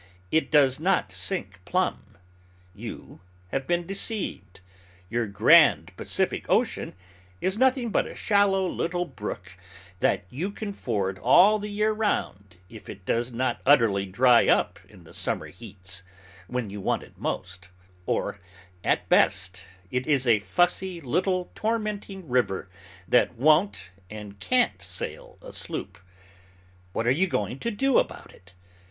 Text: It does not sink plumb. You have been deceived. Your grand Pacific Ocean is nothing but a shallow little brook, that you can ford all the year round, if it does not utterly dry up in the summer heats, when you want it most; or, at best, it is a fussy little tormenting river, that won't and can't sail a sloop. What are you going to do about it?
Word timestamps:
It 0.31 0.49
does 0.49 0.79
not 0.79 1.11
sink 1.11 1.59
plumb. 1.63 2.17
You 2.73 3.21
have 3.49 3.67
been 3.67 3.85
deceived. 3.85 4.59
Your 5.11 5.27
grand 5.27 5.95
Pacific 5.95 6.49
Ocean 6.49 6.95
is 7.39 7.55
nothing 7.59 7.91
but 7.91 8.07
a 8.07 8.15
shallow 8.15 8.65
little 8.67 9.05
brook, 9.05 9.55
that 9.99 10.25
you 10.31 10.49
can 10.49 10.73
ford 10.73 11.19
all 11.19 11.59
the 11.59 11.69
year 11.69 11.91
round, 11.91 12.57
if 12.67 12.89
it 12.89 13.05
does 13.05 13.31
not 13.31 13.61
utterly 13.63 14.07
dry 14.07 14.47
up 14.47 14.79
in 14.89 15.03
the 15.03 15.13
summer 15.13 15.45
heats, 15.45 16.01
when 16.47 16.71
you 16.71 16.81
want 16.81 17.03
it 17.03 17.19
most; 17.19 17.69
or, 18.07 18.39
at 18.83 19.07
best, 19.07 19.67
it 19.91 20.07
is 20.07 20.25
a 20.25 20.39
fussy 20.39 20.99
little 20.99 21.51
tormenting 21.53 22.27
river, 22.27 22.69
that 23.07 23.35
won't 23.35 23.91
and 24.09 24.39
can't 24.39 24.81
sail 24.81 25.37
a 25.43 25.53
sloop. 25.53 25.99
What 26.91 27.05
are 27.05 27.11
you 27.11 27.27
going 27.27 27.59
to 27.59 27.69
do 27.69 27.99
about 27.99 28.33
it? 28.33 28.53